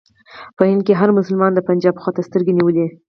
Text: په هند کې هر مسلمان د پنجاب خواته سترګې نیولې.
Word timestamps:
په 0.57 0.63
هند 0.69 0.81
کې 0.87 0.93
هر 0.99 1.09
مسلمان 1.19 1.51
د 1.53 1.59
پنجاب 1.67 1.95
خواته 2.01 2.21
سترګې 2.27 2.53
نیولې. 2.57 2.87